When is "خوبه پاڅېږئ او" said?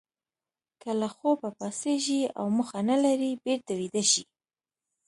1.15-2.45